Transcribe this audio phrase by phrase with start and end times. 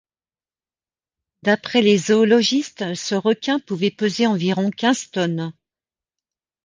[1.43, 5.53] D'après les zoologistes, ce requin pouvait peser environ quinze tonnes.